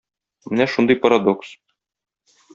[0.53, 1.53] Менә шундый парадокс.